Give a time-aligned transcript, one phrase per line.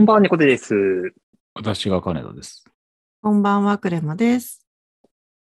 [0.00, 1.12] こんばんは、猫背です。
[1.52, 2.64] 私が金田です。
[3.20, 4.66] こんばんは、クレマです。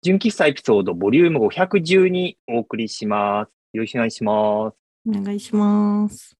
[0.02, 3.52] 純喫茶エピソードボリューム512お送りします。
[3.74, 4.76] よろしくお願いします。
[5.08, 6.36] お願いします。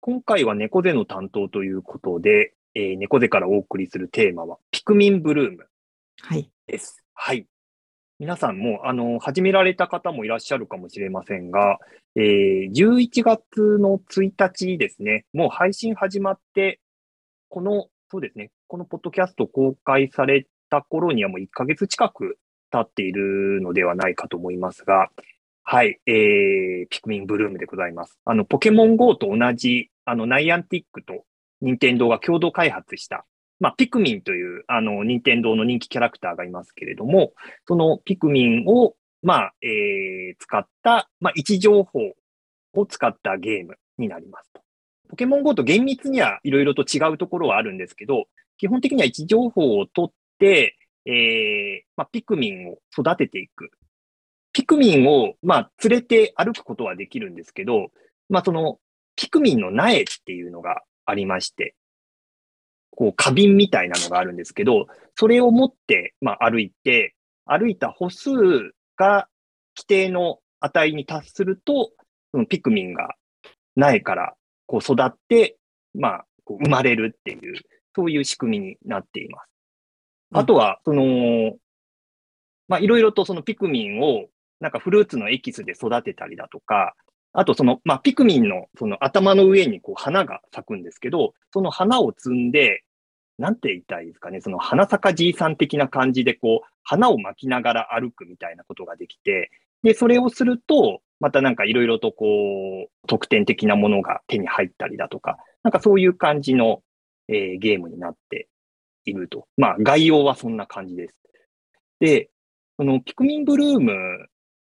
[0.00, 5.66] 今回は猫背の担当ということで、えー猫背からお送りするテーマは、ピクミンブルーム
[6.22, 6.50] はい。
[6.66, 7.04] です。
[7.12, 7.46] はい。
[8.20, 11.78] 皆さんも、あの、始められた方もいらっしゃるかもしれませんが、
[12.16, 16.80] えー11月の1日ですね、もう配信始まって、
[17.48, 22.38] この、そうですね、このポッドキャスト公開された頃にはもう1ヶ月近く
[22.72, 25.10] 経っているのではないかと思いますが、
[25.62, 28.18] はい、えー、ピクミンブルームでございます。
[28.24, 31.24] あの、ポケモン GO と同じ、あの、ナイアンティックと
[31.60, 33.26] 任天堂が共同開発した、
[33.60, 37.32] まあ、ピクミンという、あの、任天堂の人気キャラクターがいますけれども、
[37.66, 42.00] そのピクミンを、まあ、えー、使った、まあ、位置情報
[42.74, 44.62] を使ったゲームになりますと。
[45.08, 48.26] ポケモン GO と厳密にはいろいろと違うところはあるんですけど、
[48.58, 53.70] 基本的には位置情報を取って、えー、まあ、ピクミンを育てていく。
[54.52, 57.88] ピクミンを、まあ、連れて歩くことはできるんですけど、
[58.28, 58.78] まあ、その、
[59.16, 61.74] ピクミンの苗っていうのがありまして、
[62.98, 68.30] こう、花瓶みたいなのがあるんですけど、それを持って、まあ、歩いて、歩いた歩数
[68.96, 69.28] が
[69.76, 71.92] 規定の値に達すると、
[72.32, 73.14] そのピクミンが
[73.76, 74.34] 苗から
[74.66, 75.58] こう育って、
[75.94, 77.54] まあ、こう生まれるっていう、
[77.94, 79.42] そういう仕組みになっています。
[79.42, 79.48] うん
[80.30, 81.56] あとは、その、
[82.68, 84.26] まあ、いろいろとそのピクミンを、
[84.60, 86.94] なんかフルーツのエキスで育てたりだとか、
[87.32, 92.82] あとその、まあ、ピクミンのその頭の上にこう花が咲くんですけど、その花を摘んで、
[93.38, 99.50] なんて言いたいですかね、その花咲かじいさん的な感じでこう、花を巻きながら歩くみたいなことができて、
[99.82, 102.26] で、それをすると、またなんかいろいろとこ
[102.88, 106.82] う、特典的なものが手に入ったりだとか、なんかそういう感じの、
[107.28, 108.48] えーゲームになって
[109.04, 109.46] いると。
[109.56, 111.14] まあ、概要はそんな感じです。
[112.00, 112.30] で、
[112.76, 114.28] そのピクミンブルーム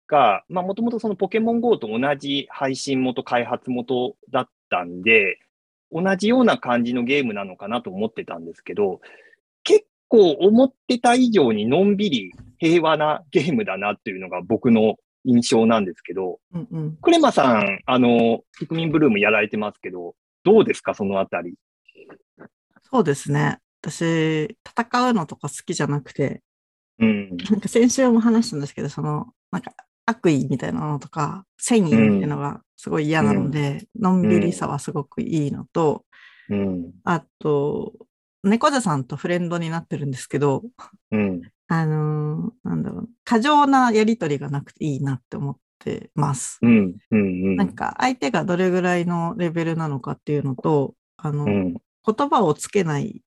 [0.06, 5.38] が、まあ、もともとそのポケモン GO と同じ配信元、開発元だったんで、
[5.92, 9.00] 同じような感じのゲームなのかなと思ってたんですけど、
[9.62, 16.96] 結構思ってた以上にのんびり平和なゲームだなっていうのが僕の印象なんですけど、うんうん。
[16.96, 20.14] クレマさん、あの、ピクミンブルームやられてますけど、
[20.44, 21.54] どうですか、そのあたり？
[22.82, 23.58] そうですね。
[23.80, 26.42] 私、戦うのとか好きじゃなくて、
[26.98, 27.36] うん。
[27.50, 29.72] なんか先週も話したんですけど、その、なんか
[30.06, 36.04] 悪意みたいなのとか、繊維っていうのがすごい嫌なので、のんびりさはすごくいいのと、
[36.48, 36.92] うん。
[37.04, 37.92] あと、
[38.42, 40.62] 猫背さんとフレンドになってるんですけど、
[41.10, 41.42] うん。
[41.68, 46.58] あのーなんだろう、過剰なやりとりがなくていいなって思ってます。
[46.62, 46.96] うん。
[47.10, 47.56] うん。
[47.56, 51.74] なんか相手がどれぐらいのレベルなのかっていうのと、あの、うん。
[52.06, 53.22] 言葉をつけない、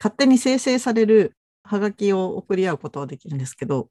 [0.00, 3.88] 勝手に生成されるハガキを送り合うことはできるんですけど、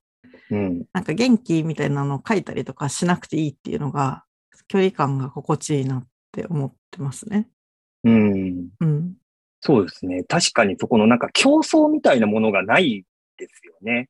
[0.50, 0.85] うん。
[0.94, 4.23] なんか元気みたいなのを書いたりとかしなくていいっていうのが、
[4.67, 7.50] 距離感が心地いいなって思ってますね。
[8.03, 8.69] うん。
[8.79, 9.13] うん。
[9.62, 10.23] そうですね。
[10.23, 13.06] 確かにそこのなんか競争みたいなものがない
[13.38, 14.09] ですよね。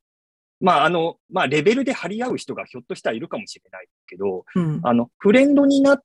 [0.59, 4.79] まあ、あの、まあ、レベルで張り合う人がひょっとしたらいるかもしれないけど、うん。
[4.83, 5.99] あの、フレンドにな、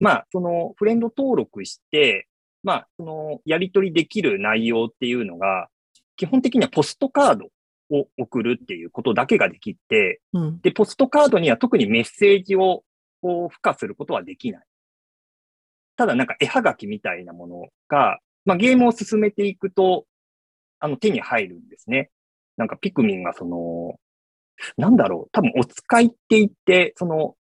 [0.00, 2.28] まあ、その、フレンド登録して、
[2.62, 5.68] まあ、その、やり取りできる内容っていうのが、
[6.16, 7.48] 基本的にはポストカード
[7.92, 10.60] を送るっていうことだけができて、うん。
[10.60, 12.82] で、ポストカードには特にメッセージを
[13.20, 14.62] こう付加することはできない。
[15.96, 20.06] ただなんか絵はがきみたいなものが、まあゲームを進めていくと、
[20.80, 22.10] あの手に入るんですね。
[22.56, 23.94] なんかピクミンがその、
[24.76, 27.36] なんだろう、多分お使いって言って、その、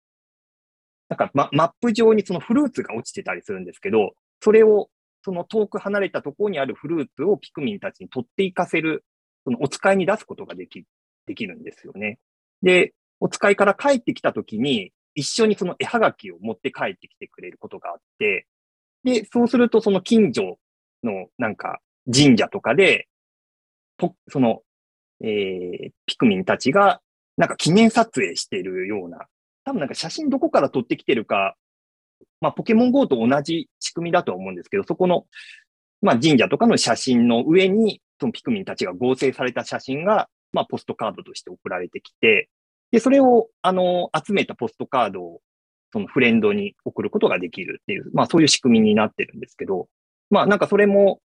[1.08, 4.91] なんかママップ上にそのフルーツが落ちてたりするんですけど、それを
[5.25, 9.05] その遠く離れたところにあるフルーツをピクミンたちに取っていかせる、
[9.45, 10.85] そのお使いに出すことができ、
[11.27, 12.19] できるんですよね。
[12.63, 18.47] で、お使いから帰ってきたときに、一緒にその絵はがきを持って帰ってきてくれることがあって、
[19.05, 20.59] で、そうするとその近所
[21.03, 21.81] のなんか
[22.13, 23.09] 神社とかで、
[23.99, 24.63] ポその、
[25.23, 27.01] えー、ピクミンたちが
[27.37, 29.27] なんか記念撮影してるような、
[29.65, 31.57] 多分なんか写真どこから撮ってきてるか、
[32.41, 35.27] まあポケモン GO と同じ仕組みだとは思うんですけど、そこの、
[36.03, 42.49] まあ神社とかの写真の上に、そのピクミンたちが合成された写真が、まあポストカードとして送られてきて、
[42.90, 45.40] で、それを、あの、集めたポストカードを、
[45.93, 49.88] そのフレンドに送ることができるっていう、まあそういう仕組みになってるんですけど、
[50.28, 51.20] まあなんかそれも、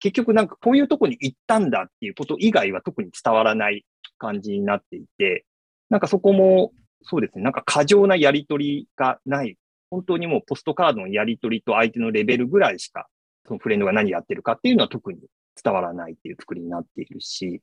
[0.00, 3.84] 結局なんかこういうとこに行ったんだっていうこと以外は特に伝わらない
[4.18, 5.44] 感じになっていて、
[5.90, 6.72] なんかそこも、
[7.02, 9.56] そうですね、なんか過剰なやりとりがない。
[9.90, 13.08] 本当にもうポストカードのやりとりと相手のレベルぐらいしか
[13.46, 15.18] そのフレンドが何やってるかっていうのは特に
[15.62, 17.62] 伝わらないっていう作りになっているし、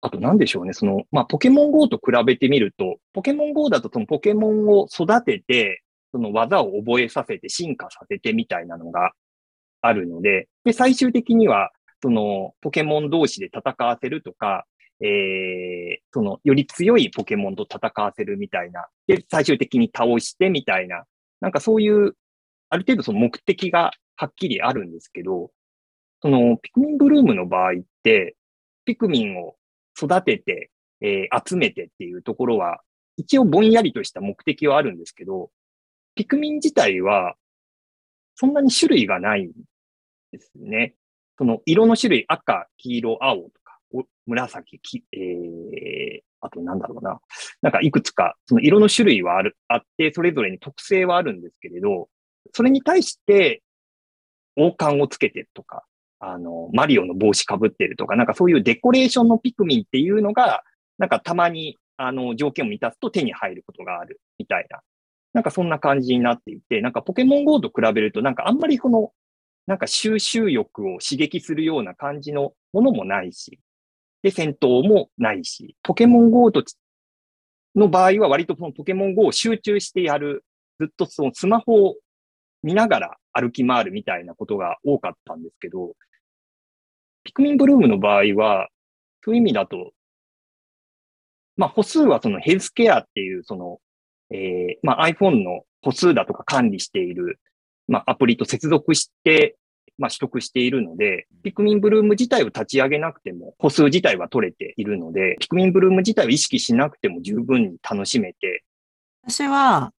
[0.00, 9.12] あと何でしょうね、その、まあ、ポケモン GO と比べてみると、ポケモン GO だとそのポケモンを育てて、その技を覚えさせて進化させてみたいなのが
[9.80, 14.66] あるので、で、最終的には、そのポケモン同士で戦わせるとか、
[15.00, 18.86] えー、その、より強いポケモンと戦わせるみたいな。
[19.06, 21.04] で、最終的に倒してみたいな。
[21.40, 22.14] なんかそういう、
[22.68, 25.50] ある程度その目的がはっきりあるんですけど、
[26.20, 28.36] その、ピクミンブルームの場合って、
[28.84, 29.56] ピクミンを
[29.96, 30.70] 育てて、
[31.00, 32.80] えー、集めてっていうところは、
[33.16, 35.50] 一応ぼんやりとした目的はあるんですけど、
[36.14, 37.34] ピクミン自体は、
[38.34, 39.52] そんなに種類がないん
[40.32, 40.94] ですね。
[41.36, 43.78] その色の種類、赤、黄色、青とか、
[44.26, 47.20] 紫、きえー、あとなんだろうな。
[47.62, 52.08] なんかいくつか、その色の種類はある、あって、それぞれに特性はあるんですけれど、
[52.52, 53.62] それに対して、
[54.56, 55.84] 王冠をつけてとか、
[56.20, 60.62] あの、マリオの帽子かぶってるとか、なんかそういうデコレーションのピクミンっていうのが、
[60.98, 64.80] なんかたまに、あの、条件を満たすと手に入ることがあるみたいな。
[65.32, 69.12] なんかそんな感じになっていて、なんかポケモン GO と比べると、なんかあんまりこの、
[69.66, 73.60] なんか収集欲を刺激するような感じのものもないし、
[74.22, 76.64] で、戦闘もないし、ポケモン GO と
[77.76, 80.44] の場合は割とそのポケモン GO を集中してやる、
[80.80, 81.96] ずっとそのスマホを
[82.62, 85.94] 見ながら歩き回るみたいなことが多かったんですけど、
[87.24, 88.68] ピクミンブルームの場合は、
[89.24, 89.92] そういう意味だと、
[91.56, 93.80] まあ、歩数はそのヘルスケアっていう、その、
[94.30, 97.40] えー、まあ、iPhone の歩数だとか管理している、
[97.86, 99.56] まあ、アプリと接続して、
[99.98, 108.64] まあ、取得しているので、ピクミンブルーム自体を立ち上げなくても、歩数自体は取れているので、ピクミンブルーム自体を意識しなくても十分に楽しめて。
[109.24, 109.92] 私は、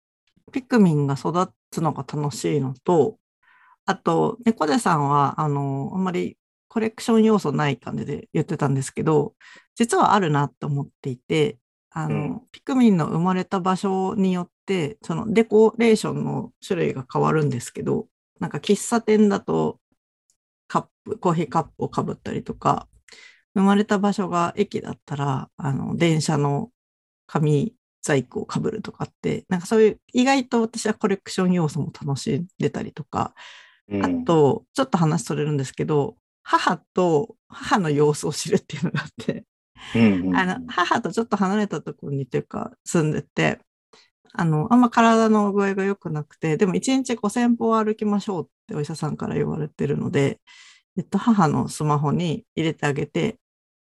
[0.52, 3.18] ピクミンが育っつのが楽しいのと、
[3.86, 6.38] あと、猫背さんは、あの、あんまり
[6.68, 9.36] コレクション要素ない感じで言ってたんですけど、
[9.76, 11.58] 実はあるなと思っていて、
[11.92, 18.08] あの、うん、ピクミンの生まれた場所によって、そのデコレーションの種類が変わるんですけど、
[18.40, 19.80] なんか喫茶店だと
[20.68, 22.88] カップ、コーヒーカップをかぶったりとか、
[23.56, 26.72] 生まれた場所が駅だったら、あの、電車の
[27.26, 33.34] 紙細工をかぶるとかって、なんかそういう意外と私はコレクション要素も楽しんでたりとか、
[33.90, 39.46] うん、あと、ちょっと話それるんですけど、母と母の様子を知るっていうのがあって
[40.36, 43.60] あの母とちょっと離れたところにというか住んでて、
[44.34, 50.40] あの、あんま体の具合が良くなくて、でも1日5000歩歩きましょうってお医者さんから言われてるので、
[50.98, 53.40] えっと、母のスマホに入れてあげて、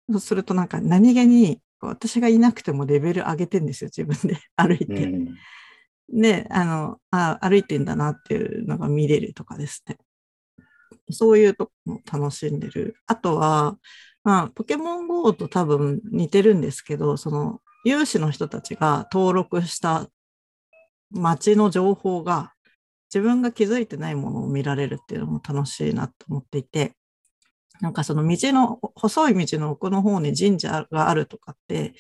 [0.10, 4.86] そうするとなんか何気に私がいなくてもレベル上げてんですよ、自分で 歩いて。
[4.86, 5.36] うん、
[6.10, 9.98] で、あのあ、歩いてんだなっていうのが見れるとかですね。
[11.12, 12.96] そういうとこも楽しんでる。
[13.06, 13.78] あとは、
[14.24, 20.10] まあ、ポケモン GO と多分似てるんですけど、その、有志の人たちが登録した
[21.12, 22.54] 街の情報が
[23.14, 26.94] 自分が気づいてないものを見られるっていうのも楽しいなと思っていて、
[27.82, 31.94] なんかその道の、細い道の奥の方に神社があるとかって、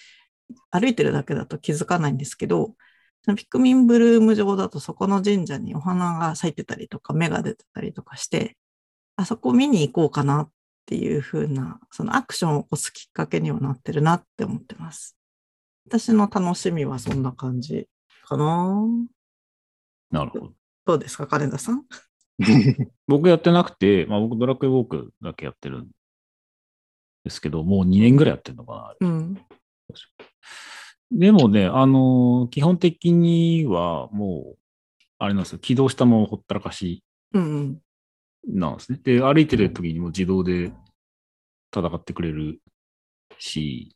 [0.72, 2.76] 歩いてるだけだと気づかないんですけど、
[3.24, 8.58] そのピクミンブルーム上だとそこの神社にお花が咲いてたりとか芽が出てたりとかして、
[9.18, 10.50] あそこ見に行こうかなっ
[10.86, 15.18] ていう風な、そのアクションを起こすきっかけにはなってるなって思ってます。
[15.88, 17.88] 私の楽しみはそんな感じ
[18.24, 18.86] かな。
[20.12, 20.54] なるほど。
[20.86, 21.84] どうですか、金田さん？
[23.08, 25.90] 僕やってなくて、まあ、僕ドラクエウォークだけやってるん
[27.24, 29.08] ですけど、もう2年ぐらいやってるのかな。
[29.08, 29.40] うん、
[31.12, 34.58] でもね、あのー、基本的にはもう、
[35.20, 37.04] あれなんですよ、起動したものほったらかし
[38.48, 39.00] なんですね。
[39.04, 40.72] で、歩いてる時にも自動で
[41.76, 42.62] 戦ってくれる
[43.40, 43.96] し、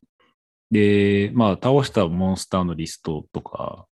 [0.71, 3.88] で、まあ、倒したモンスターのリストとか、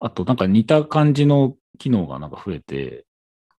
[0.00, 3.04] あとなんか似た感じの機能がなんか増えて、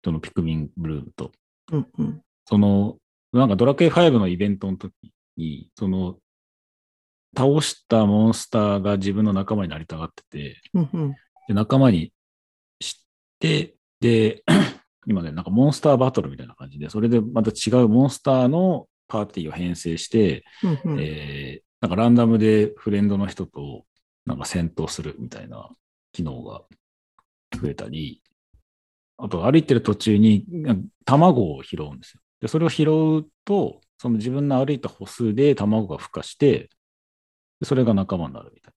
[0.05, 1.33] そのピクミンブルームと。
[1.73, 2.97] うんうん、その、
[3.33, 4.93] なんかドラクエ5のイベントの時
[5.37, 6.19] に、その、
[7.37, 11.13] 倒したモンスターが自分の仲間になりたがってて、うんうん、
[11.47, 12.13] で仲間に
[12.81, 13.05] し
[13.39, 14.43] て、で、
[15.07, 23.85] 今ね、なんかモンスターバトルみたいな感じで、それでまた違うモンスターのパーティーを編成して、うんうん、えー、なんかランダムでフレンドの人と
[24.27, 25.69] なんか戦闘するみたいな
[26.13, 26.63] 機能が
[27.61, 28.23] 増えたり、
[29.19, 30.47] あと歩いてる途中に
[31.05, 32.21] 卵を拾うんですよ。
[32.41, 32.85] で、それを拾
[33.19, 36.71] うと、その自分の歩いた歩数で卵が孵化して、
[37.65, 38.75] それが仲間になるみたい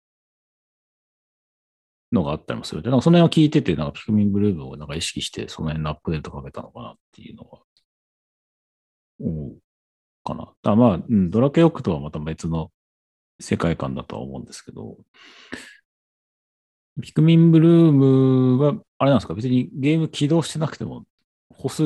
[2.12, 2.82] なのがあったりもする。
[2.82, 7.60] で、その辺を聞いてて、なんかピクミンブルームをなんか意識して、その辺のアップデートかけたのかなっていうのは
[9.20, 9.58] 思う
[10.24, 10.52] かな。
[10.64, 12.72] だまあ、うん、ドラケオクとはまた別の
[13.40, 14.98] 世界観だとは思うんですけど、
[17.02, 19.34] ピクミンブルームは、あれなんですか？
[19.34, 21.06] 別にゲーム起動してなくても、
[21.54, 21.84] 歩数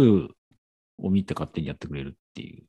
[0.98, 2.64] を見て勝手にやってくれるっていう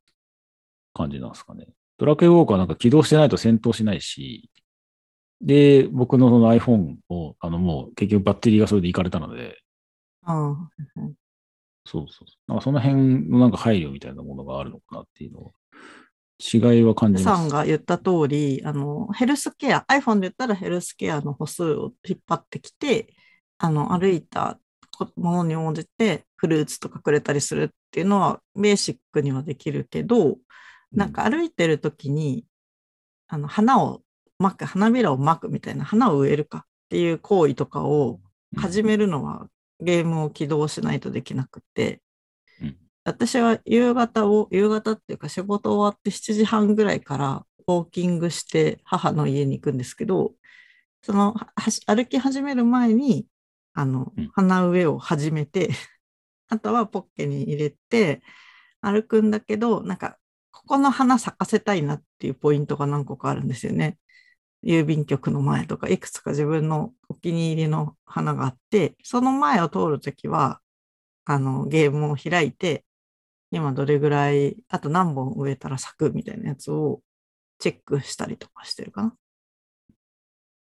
[0.94, 1.66] 感じなんですかね。
[1.98, 4.50] ドラクエウォークはなんか起動してないと戦闘しないし、
[5.40, 9.58] で、僕のその iPhone を、あのもう結局バッテリーがそれでいかれたので、
[10.22, 10.70] ああ、
[11.84, 12.28] そうそう。
[12.48, 15.50] なんかその辺のなんか配慮みたいなものがあるのかなっていうのは、
[16.38, 17.42] 違いは感じます。
[17.42, 23.14] さんが言った通り、あの、ヘルスケア、iPhone で言ったらヘルスケアの歩数を引っ張ってきて、
[23.58, 24.58] あの、歩いた
[25.16, 30.38] ものに応じてフルーツとかくれたりするっていうのはベーシックにはできるけど、
[30.92, 32.46] なんか歩いてる時に、
[33.28, 34.02] あの、花を
[34.38, 38.20] 巻く、花びらを巻くみたいな、花を植えるかっていう行為とかを
[38.56, 39.48] 始めるのは
[39.80, 42.00] ゲームを起動しないとできなくて、
[43.06, 50.34] 私は夕方を、夕方っていうか仕事終わって7時半ぐらいからウォーキングして母の家に行くんですけど、
[51.02, 51.36] その
[51.86, 53.28] 歩き始める前に、
[53.74, 55.70] あの、花植えを始めて、
[56.48, 58.22] あとはポッケに入れて
[58.80, 60.18] 歩くんだけど、なんか、
[60.50, 63.98] ここの花咲かせたいなっていうポイントが何個かあるんですよね。
[64.64, 70.60] 郵便局の前とか、いくつか自分のお気に入りの花があって、その前を通るときは、
[71.24, 72.84] あの、ゲームを開いて、
[73.50, 77.00] 今どれぐらい、あと何本植えたら咲くみたいなやつを
[77.58, 79.08] チェックしたりとかしてるかな。
[79.08, 79.12] っ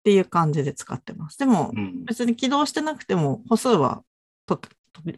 [0.05, 1.39] ていう感じで使ってます。
[1.39, 1.73] でも、
[2.07, 4.03] 別に起動してなくても、歩数は
[4.47, 4.61] と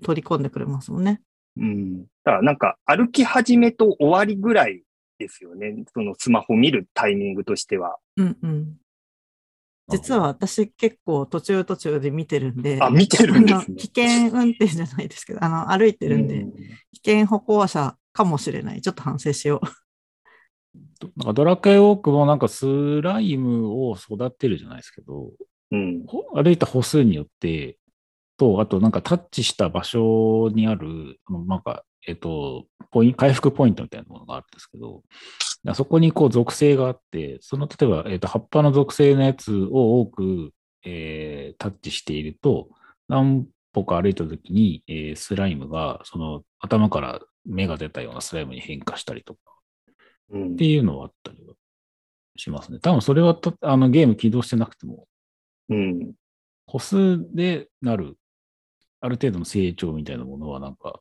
[0.03, 1.21] 取り込んでくれますもんね。
[1.57, 2.03] うん。
[2.03, 4.83] だからなんか、歩き始めと終わりぐらい
[5.19, 5.85] ですよね。
[5.93, 7.99] そのスマホ見るタイミングとしては。
[8.17, 8.77] うんうん。
[9.91, 13.77] 実は私結構途中途中で見てるんで、あ、見てるんですね。
[13.77, 16.47] 危険運転じゃないですけど、あの、歩いてるんで、
[17.03, 18.81] 危険歩行者かもしれない。
[18.81, 19.67] ちょっと反省しよう。
[21.17, 25.31] なんかドラクエウォークもなんかスライムを育てるじゃないですけど、
[25.73, 26.05] うん、
[26.35, 27.79] 歩いた歩数によって、
[28.37, 35.03] と、あとなんかタッチした場所にある、なんか、えっと、ポイン回復ポイントみたいなものがあるんですけど、
[35.75, 40.53] そこにこう属性があって、その例えば、えっと、葉っぱの属性のやつを多く、
[40.85, 42.69] えー、タッチしていると、
[43.09, 49.41] 何歩か歩いたときに、えー、スライムが、その頭から芽が出たようなスライムに変化したりとか、
[50.31, 51.55] うん、っていうのはあったりは
[52.37, 52.79] しますね。
[52.81, 55.07] 多分それはあのゲーム起動してなくても、
[55.69, 56.15] うん、
[56.67, 58.17] 歩数でなる、
[59.01, 61.01] ある程度の成長みたいなものはなんか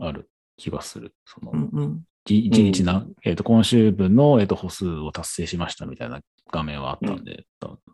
[0.00, 1.14] ある気がする。
[1.24, 6.20] その、うんうん一日な、うん、えっ、ー、と、今週分の、えーと、歩数を達成しましたみたいな
[6.52, 7.46] 画面はあったんで、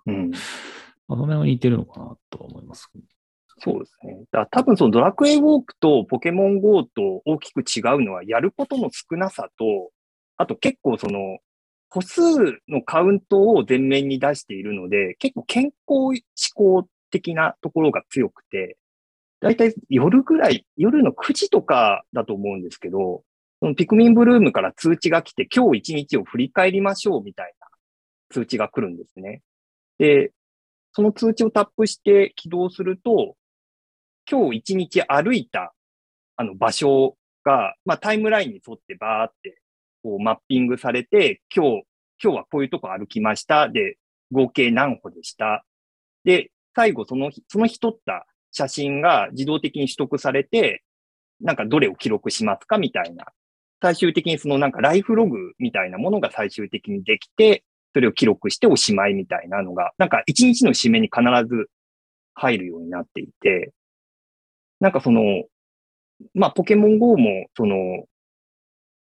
[0.06, 0.32] うん。
[0.34, 2.90] その辺は似てるのかなと思います。
[3.58, 4.24] そうですね。
[4.32, 9.92] だ多分そのドラクエウォークとポケモン GO と大きく違うのは、やることの少なさと、
[10.36, 11.38] あと結構その、
[11.88, 12.20] 歩数
[12.68, 18.76] のカウントを前面に出しているので、結構健康志向的なところが強くて、
[19.44, 23.24] だいたい夜ぐらい、夜の9時とかだと思うんですけど、
[23.60, 27.66] そのピクミンブルームから通知が来て、今日一日を振り返りましょうみたいな
[28.30, 29.42] 通知が来るんですね。
[29.98, 30.32] で、
[30.92, 33.36] その通知をタップして起動すると、
[34.30, 35.74] 今日一日歩いた
[36.36, 39.60] あの場所が、まあタイムラインに沿ってバーって
[40.02, 41.82] こうマッピングされて、今日、
[42.22, 43.68] 今日はこういうとこ歩きました。
[43.68, 43.98] で、
[44.32, 45.66] 合計何歩でした。
[46.24, 50.84] で、最後その日、その日撮った写真が自動的に取得されて、
[51.40, 53.26] なんかどれを記録しますかみたいな。
[53.82, 61.68] 最終的にそのなんかライフログみたいなものが最終的にできて、それを記録しておしまいみたいなのが、なんか一日の締めに必ず
[62.34, 63.72] 入るようになっていて、
[64.78, 65.22] なんかその、
[66.32, 68.04] まあポケモン GO も、その、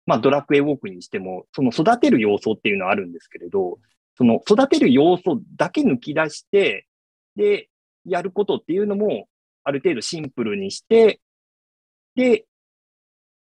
[0.06, 3.78] まあドラクエウォークにしても、その育てる要素っていうのはあるんですけれど、
[4.16, 6.88] その育てる要素だけ抜き出して、
[7.36, 7.70] で、
[8.06, 9.28] やることっていうのも、
[9.64, 11.20] ある程度シンプルにして、
[12.16, 12.46] で、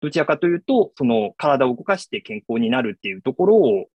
[0.01, 3.87] どちらかというと、その体を動かして健康になるっていうところを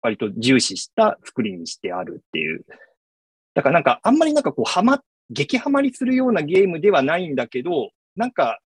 [0.00, 2.64] 割と重視した作りにしてあるっていう。
[3.54, 8.60] だからなんかあんまりなんかこうはま、激ハマりするようなゲームではないんだけど、なんか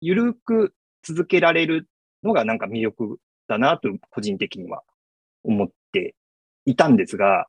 [0.00, 1.88] ゆるく続けられる
[2.22, 4.82] のがなんか魅力だなと個人的には
[5.44, 6.14] 思って
[6.64, 7.46] いたんですが、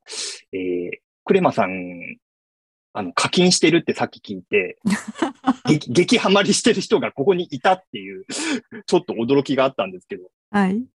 [0.52, 0.90] えー、
[1.26, 2.18] クレマさん
[2.94, 4.78] あの、課金してるってさっき聞いて、
[5.68, 8.26] 激激ハマりしてる人がここにいたっていう、
[8.86, 10.30] ちょっと驚きがあったんですけど。
[10.52, 10.86] はい。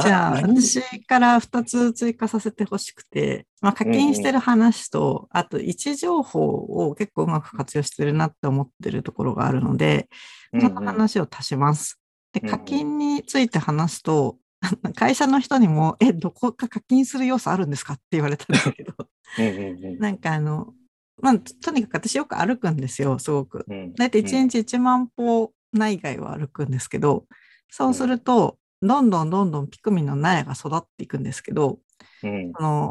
[0.00, 10.08] じゃあ、私から2つ追加させてほしくて、まあ、課金してる話と、うん、あと位置情報を結構うまく活用してるなって思ってるところがあるので、
[10.58, 12.00] その話を足します。
[12.32, 14.38] で、課金について話すと、
[14.94, 18.94] 会社の人にも、え、どこか課金する要素あるんですかって言われたんですけど、
[19.98, 20.72] なんかあの、
[21.22, 23.64] まあ、とにかく私よく歩くんですよ、すごく。
[23.96, 27.26] だいたい1日1万歩内外を歩くんですけど、
[27.70, 31.78] そうすると、どんどんどんどんピクミンの苗が育っていくんですけど、
[32.24, 32.90] うん、の、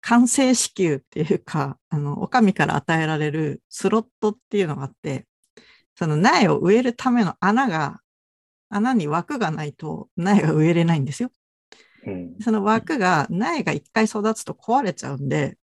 [0.00, 5.26] 完成支給っていうか、あの、お上から与えられるスロットっていうのがあって、
[5.94, 8.00] その苗を植えるための穴が、
[8.68, 11.30] 穴に枠がないと苗が植えれないんですよ。
[12.06, 15.57] うん、その枠が、苗が一回育つと壊れちゃうんで、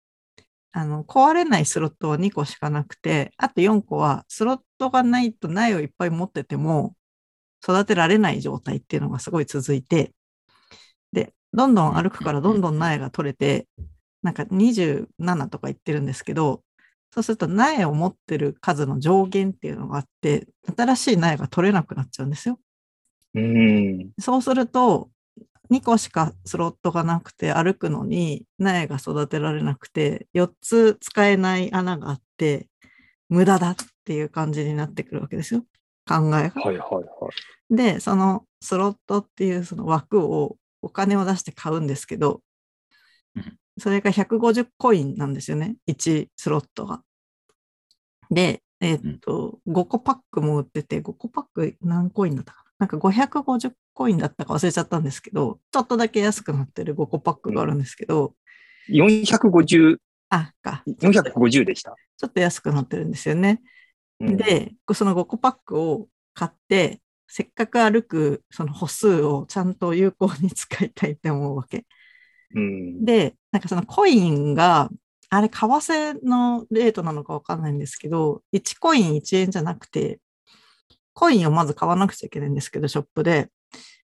[0.73, 6.95] あの、壊れないスロットは2個しかなくて、あと4個はスロットがないと苗をいっぱい持ってても
[7.63, 10.13] 育てられない状態っていうのがすごい続いて、
[11.11, 13.67] で、どんどん歩くからどんどん苗が取れて、
[14.23, 16.63] なんか27とか言ってるんですけど、
[17.13, 22.59] そうすると苗を持ってる数の上限っていうのがあって、新しい苗が取れなくなっちゃうんですよ。
[23.35, 25.11] うん、そうすると、
[25.71, 32.67] 2個しかスロットがなくて歩くのに苗が育てられなくて4つ使えない穴があって
[33.29, 35.61] 無駄だっていう感じになってくるわけですよ。
[36.07, 36.35] 考えが。
[36.35, 37.01] はいはいは
[37.71, 42.41] い、でそのスロットっていうその枠をお金を出して買うんですけど
[43.79, 45.75] それが150コインなんですよね。
[45.87, 47.01] 1スロットが。
[48.29, 52.85] でえー、っと、5個パックも売ってて、5個パック何コインだったかな。
[52.85, 58.33] んか550コインだったか忘れちゃったんですけど、ちょっとだけ安くなってる5個パックがあるんですけど、
[58.89, 59.97] 450、
[60.29, 60.83] あ、か。
[60.87, 61.95] 450でした。
[62.17, 63.61] ちょっと安くなってるんですよね。
[64.19, 71.85] うん、で、その5個パックを買って、せっかく歩くその歩数をちゃんと有効に使いたいって思うわけ。
[72.55, 74.89] うん、で、なんかそのコインが、
[75.29, 80.19] あれ、為替のレートなのかわかんないんですけど、1コイン1円じゃなくて、
[81.13, 83.49] コインをまず買わなくちゃいけないんですけど、ショップで。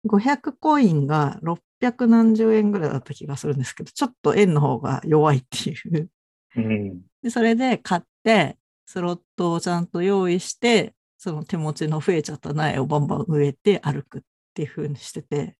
[0.06, 1.40] 500コインが
[1.82, 6.10] 600何十円ぐらいだった気がするんですけど、ちょっと円の方が弱いっていう。
[6.56, 14.22] うん、でそれで買って、スロットをちゃんと用意して、その手持ちの増えちゃった苗をバンバン植えて歩くっ
[14.54, 15.58] ていう風にしてて、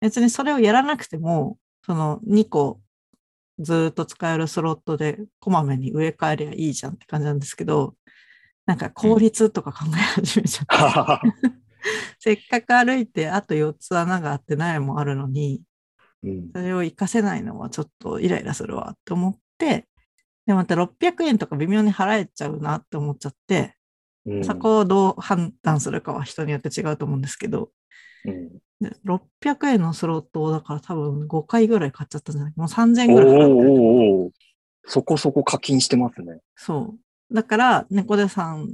[0.00, 2.80] 別にそれをやらなくても、その2個
[3.58, 7.94] ずっと使えるスロットでこまめに植え替えりゃいいじゃんって感じなんですけど、
[8.64, 11.50] なんか効率とか考え始めちゃって。
[12.18, 15.62] せっかく歩いてあと4つ穴があって苗もあるのに、
[16.22, 19.86] それを活かせないのはちょっとイライラするわって思って、
[20.46, 23.76] で、また600円とか微妙に払えちゃうなって思っちゃって、
[24.26, 27.70] うん、そこをどう判断するかは人によって違うと思うんですけど、
[28.26, 28.60] うん、
[29.06, 32.52] 600円のスロットをだから多分5回ぐらい買っちゃったんじゃない？
[32.56, 34.40] もう3000円ぐらい払って
[34.86, 36.40] そこそこ課金してますね。
[36.56, 36.96] そ
[37.30, 37.34] う。
[37.34, 38.68] だから、猫背さん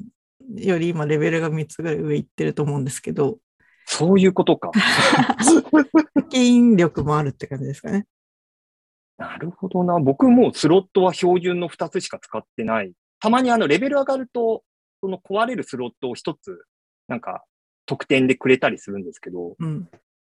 [0.54, 3.38] より今レベルが3つぐらい上行ってると思うんですけど。
[3.87, 4.70] そういうことか。
[6.30, 8.06] 筋力もあるって感じですかね。
[9.16, 9.98] なるほどな。
[9.98, 12.92] 僕もスロットは標準の2つしか使ってない。
[13.20, 14.64] たまにあのレベル上がると、
[15.00, 16.64] その壊れるスロットを1つ、
[17.09, 17.44] なんか
[17.87, 19.88] 特典でくれたりするんですけど、うん、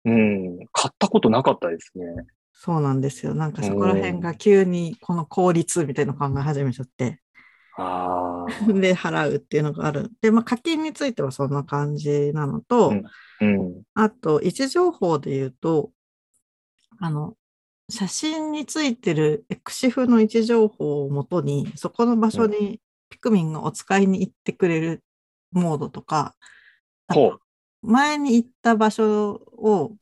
[0.05, 2.05] うん、買ったことなかったですね。
[2.53, 3.33] そうなんですよ。
[3.33, 7.21] なんかそこら辺が急にこの効率みたいなの考え始めちゃって。
[8.67, 10.11] で払うっていうのがある。
[10.21, 13.03] で、まあ、課金についてはそんな感じなのと、うん。
[13.41, 15.91] うん、あと、位置情報で言うと、
[16.99, 17.35] あの、
[17.89, 25.03] 写真についてるエクシフの位置情報をもとに、そこの場所にピクミンがお使いに行ってくれる
[25.51, 26.35] モードとか、
[27.81, 29.95] 前に行った場所を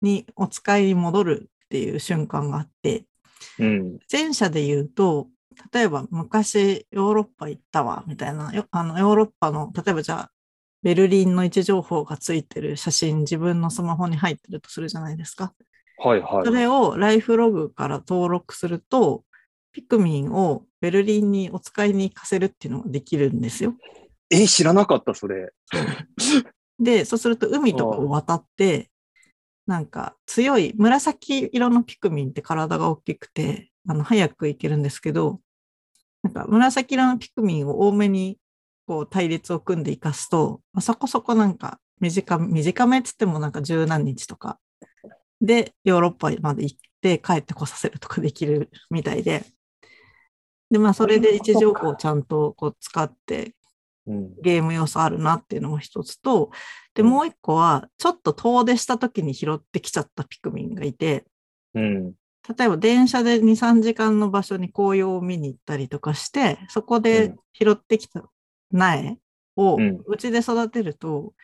[0.00, 3.04] にお使いに戻るっていう瞬間があって、
[3.58, 5.28] うん、前者で言うと、
[5.72, 10.30] 例えば昔ヨーロッパ行ったわ、みたいな、あのヨーロッパの、例えばじゃあ、
[10.82, 15.54] ベルリンの位置情報がついてる写真、自分のスマホに入ってるとするじゃないですか。
[15.98, 16.44] はいはい。
[16.44, 19.24] それをライフログから登録すると、
[19.72, 23.74] ピクミンをベルリンにお使いに行かせるっていうのができるんですよ。
[24.30, 25.52] え、知らなかった、それ。
[26.78, 28.90] で、そうすると海とかを渡って、
[29.66, 35.40] なんか強い紫色のピクミンって体が大きくて、あの早く行けるんですけど、
[36.22, 38.38] なんか紫色のピクミンを多めに
[38.86, 44.58] こう対立を組んで生かすと、まあ、そこそこなんか短短めっつってもなんか十何日とか
[45.40, 49.44] でヨーロッパまで行って帰ってこさせるとかできるみたいで、
[50.70, 53.54] で、まあそれで位置情報をちゃんとこう使って
[54.42, 56.50] ゲーム要素あるなっていうのも一つと、
[56.94, 61.26] で、もう一個は、ちょっと遠出した時に拾ってきちゃったピクミンがいて、
[61.74, 62.14] うん、
[62.56, 68.24] 例えば電車で2、3時間の場所に紅葉を見に行ったりとかして、そこで拾ってきた
[68.70, 69.18] 苗
[69.56, 71.34] をうちで育てると、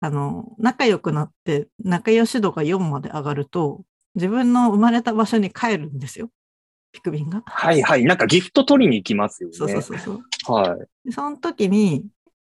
[0.00, 3.82] あの、仲良くなって仲良し度が4まで上がると、
[4.14, 6.30] 自分の生まれた場所に帰るんですよ。
[6.92, 7.42] ピクミンが。
[7.46, 8.04] はいはい。
[8.04, 9.56] なんかギフト取りに行きますよね。
[9.56, 11.12] そうそうそうはい。
[11.12, 12.04] その時に、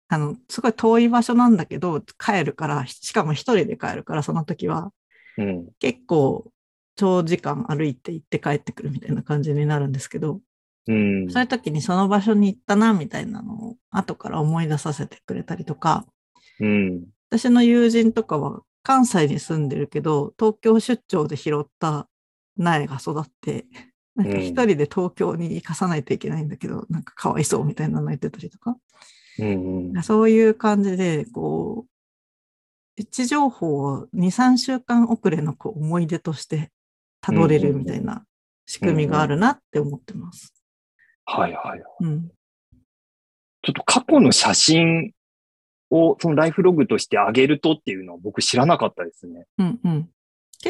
[0.08, 4.92] あの、すごい遠い場所なんだけど、帰るから、しかも一人で帰るから、その時は。
[5.38, 6.51] うん、結構、
[6.96, 10.40] 長時間歩いて行って帰ってくるみたいな感じになるんですけど、
[10.88, 16.06] うん、そういう時にその場所に行ったな、みたいなのを後から思い出させてくれたりとか、
[16.60, 22.08] うん、私の友人とかは関西に住んでるけど、東京出張で拾った
[22.56, 23.66] 苗が育って、
[24.14, 28.76] なんか一人で東京に行かさないといけないんだけど、うん、なんかかわいそうみたいなの言ってたりとか、
[29.38, 31.92] うんうん、そういう感じで、こう、
[32.96, 36.70] 位置情報を2、3週間遅れのこう思い出として
[37.22, 38.24] たどれるみたいな
[38.66, 40.52] 仕組みがあるなって思ってます。
[41.24, 41.82] はいはい。
[42.00, 42.28] うん、
[43.62, 45.12] ちょっと過去の写真
[45.90, 49.46] をそのライフログとしてあげるとっていうのは僕知らなかったですね。
[49.58, 50.08] うんうん。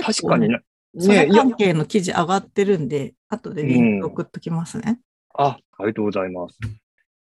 [0.00, 0.60] 確かにね。
[0.98, 5.00] その関係の記事上がってるんで、後でリンク送っときますね、
[5.38, 5.44] うん。
[5.46, 6.58] あ、ありがとうございます。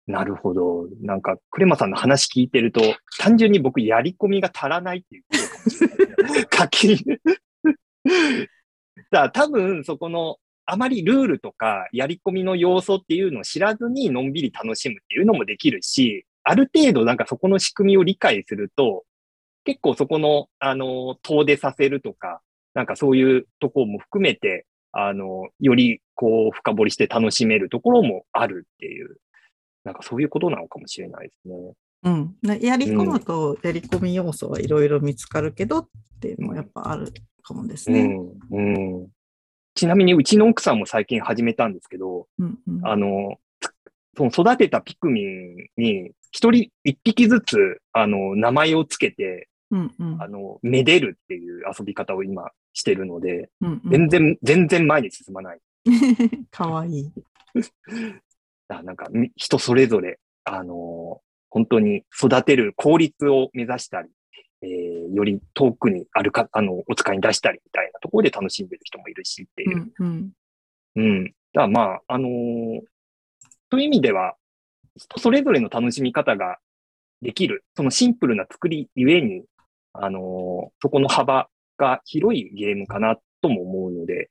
[0.06, 0.88] なるほど。
[1.02, 2.80] なんか、クレマさんの話聞いてると、
[3.18, 6.46] 単純に僕やり込みが足らないっていう。
[6.48, 6.96] 課金。
[9.10, 19.04] だ多分、そこの、あまりルールとかやり込みの要素っていうのを知らずにのんびり楽しむっていうのもできるし、ある程度なんかそこの仕組みを理解すると、
[19.64, 22.42] 結構そこの、あの、遠出させるとか、
[22.74, 29.16] なんかそういうところも含めて、あの、よりこう深掘りして楽しめるところもあるっていう、
[29.84, 31.72] なんかそういうことなのかもしれないですね。
[32.02, 32.36] うん。
[32.42, 35.88] やり込むと、やり込み要素はいろいろ見つかるけどっ
[36.20, 38.16] ていうのもやっぱあるかもですね。
[38.50, 38.74] うん。
[38.74, 39.08] うん、
[39.74, 43.36] ちなみにうちの奥さんも最近始めたんですけど、うんうん、あの、
[44.16, 55.60] その育てたピクミンに一人一匹ずつ、あの、名前をつけて、うんうん、あの、めでるっていう遊び方を今してるので、うんうん、全然、全然前に進まない。
[56.50, 57.12] かわいい。
[58.68, 64.08] あなんか、人それぞれ、あの本当に育てる効率を目指したり、
[64.62, 69.92] えー、より遠くにあるか、あの、お使いに出したりみたいなところで楽しんでる人もいるしっていう。
[69.98, 70.30] うん、
[70.96, 71.24] うん。
[71.24, 72.80] だからまあ、あのー、
[73.70, 74.34] そういう意味では、
[74.96, 76.58] 人それぞれの楽しみ方が
[77.22, 79.44] できる、そのシンプルな作りゆえに、
[79.92, 80.22] あのー、
[80.82, 84.30] そこの幅が広いゲームかなとも思うので、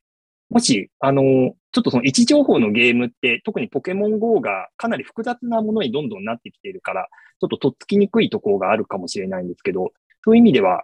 [0.49, 7.07] もし、あのー、ちょっとその位置情報のゲームって、特にポケモン GO がかなり複雑なものにどんどんなってきているから、
[7.39, 9.91] ちょっととっつきにくいところがあるかもしれないんですけど、
[10.23, 10.83] そういう意味では、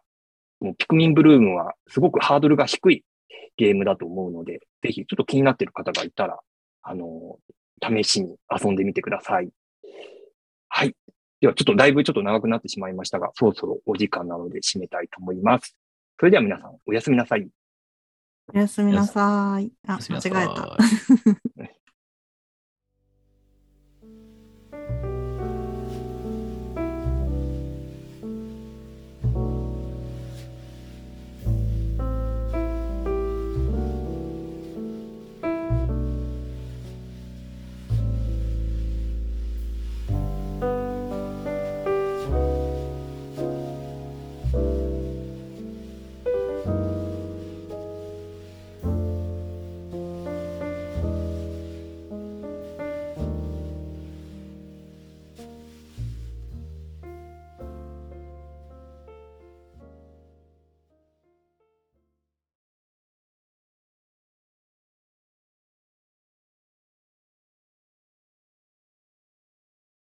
[0.78, 3.04] ピクミンブルームはすごくハードルが低い
[3.58, 6.40] ゲームだと思うので、ぜひちょっと気になっている方がいたら、
[6.84, 7.40] あの、
[7.82, 9.50] 試しに遊んでみてください。
[10.70, 10.96] はい。
[11.42, 15.76] では、ちょっとだいぶちょっと長くなってしまいましたが、そろそろお時間なので締めたいと思います。
[16.20, 17.48] それでは皆さん、おやすみなさい。
[18.54, 19.72] おやすみなさい。
[19.88, 20.78] あ、間違えた。